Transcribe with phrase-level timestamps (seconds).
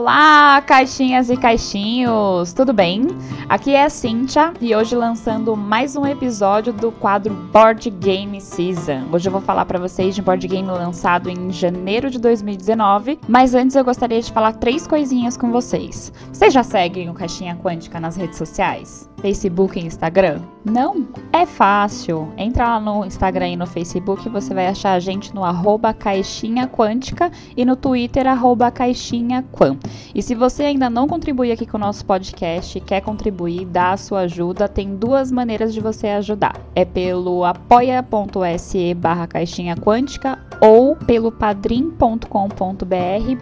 [0.00, 3.06] Olá, caixinhas e caixinhos, tudo bem?
[3.50, 9.02] Aqui é a Cintia e hoje lançando mais um episódio do quadro Board Game Season.
[9.12, 13.54] Hoje eu vou falar para vocês de board game lançado em janeiro de 2019, mas
[13.54, 16.10] antes eu gostaria de falar três coisinhas com vocês.
[16.32, 19.09] Vocês já seguem o Caixinha Quântica nas redes sociais?
[19.20, 20.40] Facebook e Instagram?
[20.64, 21.08] Não?
[21.32, 22.32] É fácil.
[22.36, 26.66] Entra lá no Instagram e no Facebook, você vai achar a gente no arroba caixinha
[26.66, 29.78] quântica e no Twitter arroba caixinha quam.
[30.14, 33.96] E se você ainda não contribui aqui com o nosso podcast, quer contribuir, dar a
[33.96, 36.60] sua ajuda, tem duas maneiras de você ajudar.
[36.74, 42.26] É pelo apoia.se barra caixinha quântica ou pelo padrim.com.br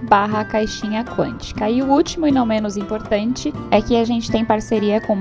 [0.09, 1.69] barra caixinha quântica.
[1.69, 5.17] E o último e não menos importante é que a gente tem parceria com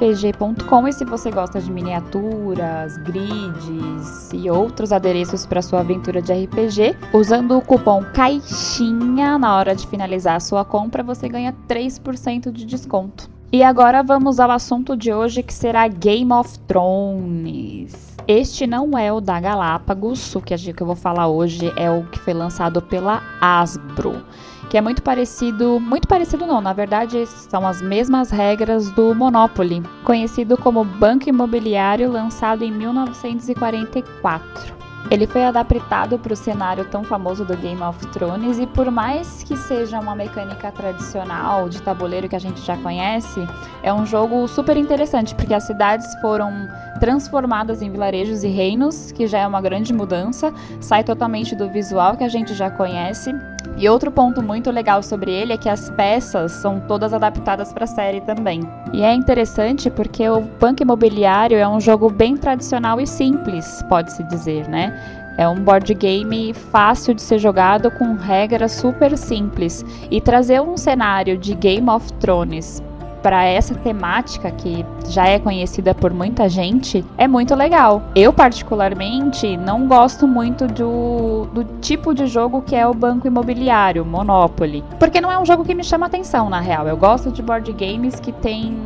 [0.00, 6.32] meurpg.com e se você gosta de miniaturas, grids e outros adereços para sua aventura de
[6.32, 12.50] RPG, usando o cupom CAIXINHA na hora de finalizar a sua compra, você ganha 3%
[12.52, 13.28] de desconto.
[13.50, 18.07] E agora vamos ao assunto de hoje que será Game of Thrones.
[18.28, 22.18] Este não é o da Galápagos, o que eu vou falar hoje é o que
[22.18, 24.22] foi lançado pela Asbro,
[24.68, 29.82] que é muito parecido, muito parecido não, na verdade são as mesmas regras do Monopoly,
[30.04, 34.76] conhecido como Banco Imobiliário, lançado em 1944.
[35.10, 39.42] Ele foi adaptado para o cenário tão famoso do Game of Thrones e por mais
[39.42, 43.48] que seja uma mecânica tradicional de tabuleiro que a gente já conhece,
[43.82, 46.68] é um jogo super interessante porque as cidades foram
[46.98, 52.16] transformadas em vilarejos e reinos, que já é uma grande mudança, sai totalmente do visual
[52.16, 53.34] que a gente já conhece.
[53.76, 57.84] E outro ponto muito legal sobre ele é que as peças são todas adaptadas para
[57.84, 58.60] a série também.
[58.92, 64.22] E é interessante porque o Punk Imobiliário é um jogo bem tradicional e simples, pode-se
[64.24, 64.92] dizer, né?
[65.38, 70.76] É um board game fácil de ser jogado com regras super simples e trazer um
[70.76, 72.82] cenário de Game of Thrones
[73.22, 78.02] para essa temática que já é conhecida por muita gente é muito legal.
[78.14, 84.04] Eu, particularmente, não gosto muito do, do tipo de jogo que é o banco imobiliário,
[84.04, 86.86] Monopoly, porque não é um jogo que me chama atenção, na real.
[86.86, 88.76] Eu gosto de board games que tem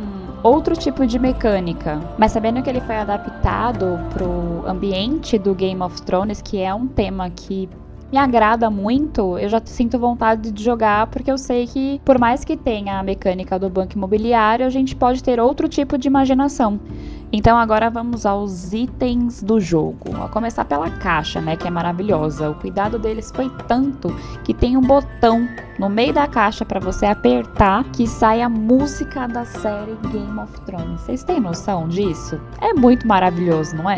[0.43, 1.99] outro tipo de mecânica.
[2.17, 6.85] Mas sabendo que ele foi adaptado pro ambiente do Game of Thrones, que é um
[6.85, 7.69] tema que
[8.13, 12.45] me agrada muito, eu já sinto vontade de jogar porque eu sei que, por mais
[12.45, 16.79] que tenha a mecânica do banco imobiliário, a gente pode ter outro tipo de imaginação.
[17.35, 20.15] Então agora vamos aos itens do jogo.
[20.23, 22.51] A começar pela caixa, né, que é maravilhosa.
[22.51, 25.49] O cuidado deles foi tanto que tem um botão
[25.79, 30.61] no meio da caixa para você apertar que sai a música da série Game of
[30.61, 31.01] Thrones.
[31.01, 32.39] Vocês têm noção disso?
[32.61, 33.97] É muito maravilhoso, não é?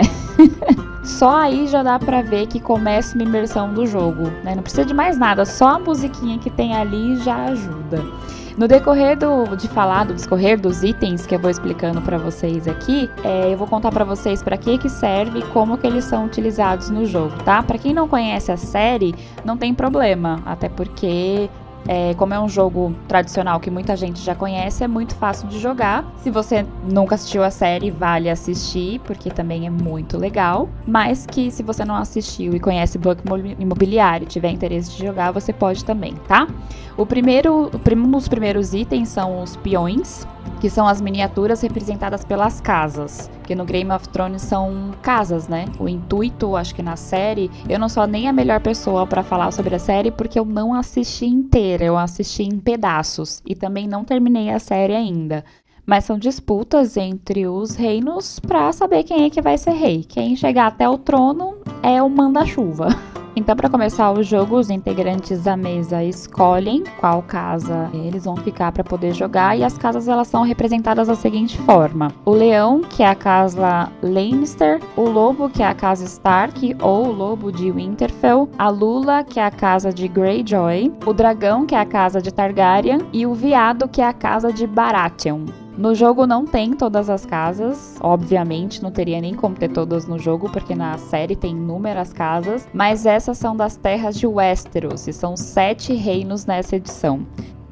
[1.03, 4.56] Só aí já dá pra ver que começa uma imersão do jogo, né?
[4.56, 8.02] Não precisa de mais nada, só a musiquinha que tem ali já ajuda.
[8.58, 12.70] No decorrer do, de falar, do discorrer dos itens que eu vou explicando para vocês
[12.70, 16.06] aqui, é, eu vou contar para vocês para que que serve e como que eles
[16.06, 17.62] são utilizados no jogo, tá?
[17.62, 19.14] Para quem não conhece a série,
[19.44, 21.50] não tem problema, até porque
[21.88, 25.59] é, como é um jogo tradicional que muita gente já conhece, é muito fácil de
[25.59, 26.06] jogar.
[26.18, 30.69] Se você nunca assistiu a série, vale assistir, porque também é muito legal.
[30.88, 33.22] Mas que se você não assistiu e conhece Banco
[33.59, 36.47] Imobiliário e tiver interesse de jogar, você pode também, tá?
[36.97, 40.25] O primeiro, um dos primeiros itens são os peões,
[40.60, 43.30] que são as miniaturas representadas pelas casas.
[43.44, 45.66] Que no Game of Thrones são casas, né?
[45.80, 49.52] O intuito, acho que na série, eu não sou nem a melhor pessoa para falar
[49.52, 54.04] sobre a série porque eu não assisti inteira, eu assisti em pedaços e também não
[54.04, 55.44] terminei a série ainda.
[55.86, 60.04] Mas são disputas entre os reinos para saber quem é que vai ser rei.
[60.04, 62.88] Quem chegar até o trono é o manda-chuva.
[63.35, 68.72] Então, para começar o jogo, os integrantes da mesa escolhem qual casa eles vão ficar
[68.72, 73.03] para poder jogar e as casas elas são representadas da seguinte forma: o leão, que
[73.03, 77.69] é a casa Lannister, o lobo, que é a casa Stark ou o lobo de
[77.72, 82.22] Winterfell, a lula, que é a casa de Greyjoy, o dragão, que é a casa
[82.22, 85.65] de Targaryen e o veado, que é a casa de Baratheon.
[85.78, 90.18] No jogo não tem todas as casas, obviamente não teria nem como ter todas no
[90.18, 95.12] jogo, porque na série tem inúmeras casas, mas essas são das terras de Westeros e
[95.12, 97.26] são sete reinos nessa edição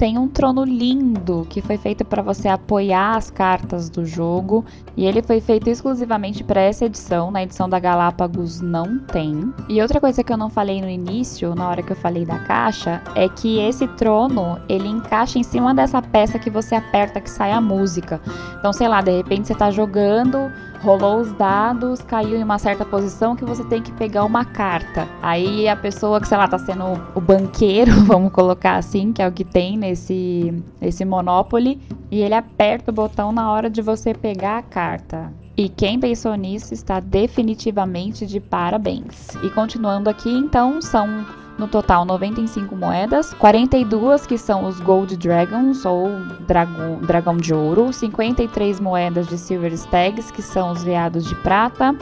[0.03, 4.65] tem um trono lindo que foi feito para você apoiar as cartas do jogo
[4.97, 7.31] e ele foi feito exclusivamente para essa edição.
[7.31, 9.53] Na edição da Galápagos não tem.
[9.69, 12.37] E outra coisa que eu não falei no início, na hora que eu falei da
[12.39, 17.29] caixa, é que esse trono ele encaixa em cima dessa peça que você aperta que
[17.29, 18.19] sai a música.
[18.59, 20.51] Então, sei lá, de repente você tá jogando
[20.83, 25.07] rolou os dados, caiu em uma certa posição que você tem que pegar uma carta.
[25.21, 26.83] Aí a pessoa que, sei lá, tá sendo
[27.15, 31.79] o banqueiro, vamos colocar assim, que é o que tem nesse, nesse Monopoly,
[32.11, 35.31] e ele aperta o botão na hora de você pegar a carta.
[35.55, 39.29] E quem pensou nisso está definitivamente de parabéns.
[39.43, 41.25] E continuando aqui, então, são
[41.57, 46.09] no total 95 moedas, 42 que são os Gold Dragons ou
[46.47, 51.95] dragão, dragão de ouro, 53 moedas de Silver Stags, que são os veados de prata,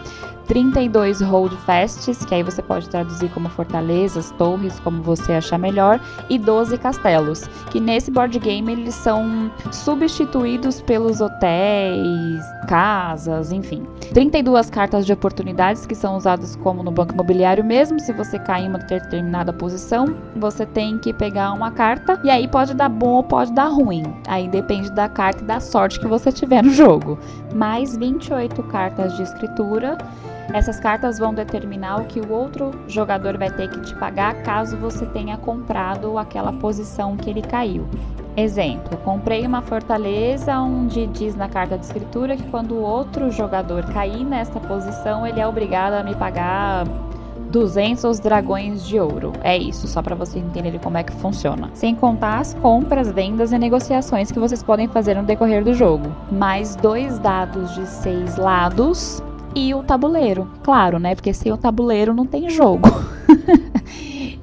[0.48, 6.00] 32 holdfasts, que aí você pode traduzir como fortalezas, torres, como você achar melhor,
[6.30, 13.85] e 12 castelos, que nesse board game eles são substituídos pelos hotéis, casas, enfim.
[14.13, 18.65] 32 cartas de oportunidades que são usadas como no banco imobiliário mesmo, se você cair
[18.65, 23.15] em uma determinada posição, você tem que pegar uma carta e aí pode dar bom
[23.15, 24.03] ou pode dar ruim.
[24.27, 27.17] Aí depende da carta e da sorte que você tiver no jogo.
[27.53, 29.97] Mais 28 cartas de escritura
[30.53, 34.75] essas cartas vão determinar o que o outro jogador vai ter que te pagar caso
[34.75, 37.87] você tenha comprado aquela posição que ele caiu.
[38.35, 44.23] Exemplo, comprei uma fortaleza onde diz na carta de escritura que quando outro jogador cair
[44.23, 46.85] nesta posição, ele é obrigado a me pagar
[47.51, 49.33] 200 dragões de ouro.
[49.43, 51.69] É isso, só para vocês entenderem como é que funciona.
[51.73, 56.09] Sem contar as compras, vendas e negociações que vocês podem fazer no decorrer do jogo.
[56.31, 59.21] Mais dois dados de seis lados
[59.53, 61.13] e o tabuleiro, claro, né?
[61.13, 62.89] Porque sem o tabuleiro não tem jogo.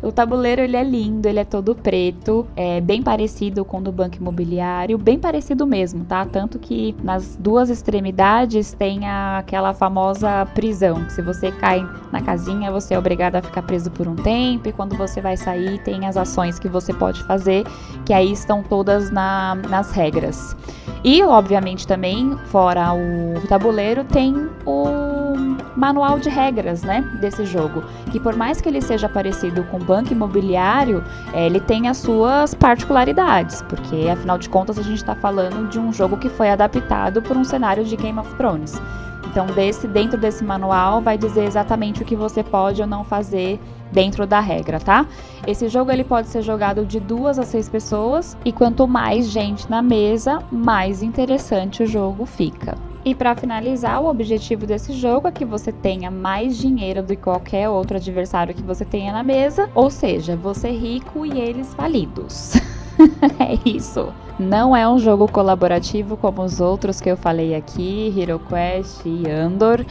[0.08, 3.92] O tabuleiro ele é lindo, ele é todo preto, é bem parecido com o do
[3.92, 6.24] banco imobiliário, bem parecido mesmo, tá?
[6.24, 12.22] Tanto que nas duas extremidades tem a, aquela famosa prisão, que se você cai na
[12.22, 15.78] casinha, você é obrigado a ficar preso por um tempo, e quando você vai sair,
[15.82, 17.66] tem as ações que você pode fazer,
[18.06, 20.56] que aí estão todas na, nas regras.
[21.04, 25.34] E, obviamente, também, fora o tabuleiro, tem o
[25.76, 27.84] manual de regras, né, desse jogo.
[28.10, 32.52] Que por mais que ele seja parecido com banco imobiliário, é, ele tem as suas
[32.52, 37.22] particularidades, porque afinal de contas a gente está falando de um jogo que foi adaptado
[37.22, 38.80] por um cenário de Game of Thrones.
[39.26, 43.60] Então, desse, dentro desse manual vai dizer exatamente o que você pode ou não fazer
[43.90, 45.06] dentro da regra, tá?
[45.46, 49.68] Esse jogo ele pode ser jogado de duas a seis pessoas e quanto mais gente
[49.70, 52.76] na mesa, mais interessante o jogo fica.
[53.04, 57.22] E para finalizar, o objetivo desse jogo é que você tenha mais dinheiro do que
[57.22, 62.52] qualquer outro adversário que você tenha na mesa, ou seja, você rico e eles falidos.
[63.38, 64.12] é isso.
[64.38, 69.28] Não é um jogo colaborativo como os outros que eu falei aqui, Hero Quest e
[69.28, 69.84] Andor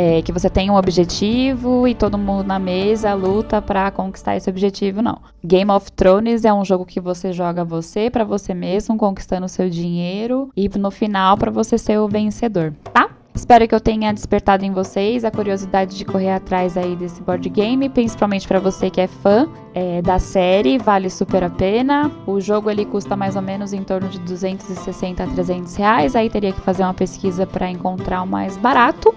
[0.00, 4.48] é, que você tem um objetivo e todo mundo na mesa luta para conquistar esse
[4.48, 5.20] objetivo, não.
[5.44, 9.68] Game of Thrones é um jogo que você joga você para você mesmo, conquistando seu
[9.68, 13.07] dinheiro e no final para você ser o vencedor, tá?
[13.38, 17.48] Espero que eu tenha despertado em vocês a curiosidade de correr atrás aí desse board
[17.48, 22.10] game, principalmente para você que é fã é, da série, vale super a pena.
[22.26, 26.28] O jogo ele custa mais ou menos em torno de 260 a 300 reais, aí
[26.28, 29.14] teria que fazer uma pesquisa para encontrar o mais barato.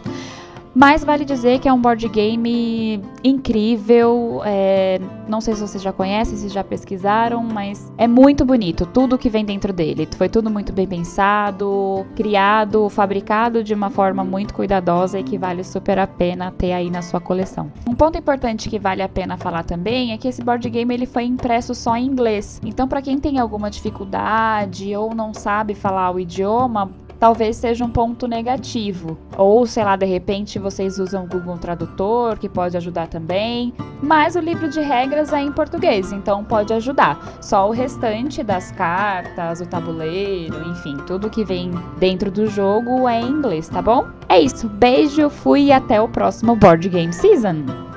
[0.74, 4.42] Mas vale dizer que é um board game incrível.
[4.46, 9.18] É, não sei se vocês já conhecem, se já pesquisaram, mas é muito bonito tudo
[9.18, 10.08] que vem dentro dele.
[10.18, 15.64] Foi tudo muito bem pensado, criado, fabricado de uma forma muito cuidadosa e que vale
[15.64, 17.72] super a pena ter aí na sua coleção.
[17.88, 21.06] Um ponto importante que vale a pena falar também é que esse board game ele
[21.06, 22.62] foi impresso só em inglês.
[22.66, 27.90] Então, para quem tem alguma dificuldade ou não sabe falar o idioma, talvez seja um
[27.90, 29.16] ponto negativo.
[29.38, 33.72] Ou, sei lá, de repente vocês usam o Google Tradutor, que pode ajudar também.
[34.02, 37.38] Mas o livro de regras é em português, então pode ajudar.
[37.40, 43.22] Só o restante das cartas, o tabuleiro, enfim, tudo que vem dentro do jogo é
[43.22, 44.08] em inglês, tá bom?
[44.28, 44.68] É isso.
[44.68, 47.91] Beijo, fui e até o próximo Board Game Season!